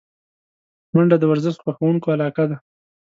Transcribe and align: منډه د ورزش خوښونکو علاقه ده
منډه 0.93 1.17
د 1.19 1.23
ورزش 1.31 1.55
خوښونکو 1.63 2.13
علاقه 2.15 2.43
ده 2.49 2.57